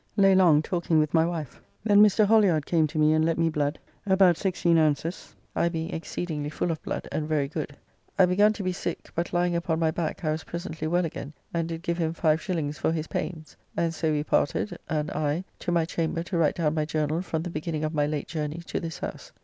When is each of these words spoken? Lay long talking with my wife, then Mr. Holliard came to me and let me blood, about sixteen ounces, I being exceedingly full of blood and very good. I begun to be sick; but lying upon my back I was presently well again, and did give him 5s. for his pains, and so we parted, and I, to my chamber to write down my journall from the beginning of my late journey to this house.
Lay 0.17 0.33
long 0.33 0.63
talking 0.63 0.97
with 0.97 1.13
my 1.13 1.27
wife, 1.27 1.61
then 1.83 2.01
Mr. 2.01 2.25
Holliard 2.25 2.65
came 2.65 2.87
to 2.87 2.97
me 2.97 3.13
and 3.13 3.23
let 3.23 3.37
me 3.37 3.49
blood, 3.49 3.77
about 4.07 4.35
sixteen 4.35 4.79
ounces, 4.79 5.35
I 5.55 5.69
being 5.69 5.91
exceedingly 5.91 6.49
full 6.49 6.71
of 6.71 6.81
blood 6.81 7.07
and 7.11 7.27
very 7.27 7.47
good. 7.47 7.77
I 8.17 8.25
begun 8.25 8.51
to 8.53 8.63
be 8.63 8.71
sick; 8.73 9.11
but 9.13 9.31
lying 9.31 9.55
upon 9.55 9.77
my 9.77 9.91
back 9.91 10.25
I 10.25 10.31
was 10.31 10.43
presently 10.43 10.87
well 10.87 11.05
again, 11.05 11.33
and 11.53 11.69
did 11.69 11.83
give 11.83 11.99
him 11.99 12.15
5s. 12.15 12.77
for 12.79 12.91
his 12.91 13.05
pains, 13.05 13.55
and 13.77 13.93
so 13.93 14.11
we 14.11 14.23
parted, 14.23 14.75
and 14.89 15.11
I, 15.11 15.43
to 15.59 15.71
my 15.71 15.85
chamber 15.85 16.23
to 16.23 16.35
write 16.39 16.55
down 16.55 16.73
my 16.73 16.85
journall 16.85 17.21
from 17.21 17.43
the 17.43 17.51
beginning 17.51 17.83
of 17.83 17.93
my 17.93 18.07
late 18.07 18.27
journey 18.27 18.63
to 18.69 18.79
this 18.79 18.97
house. 18.97 19.31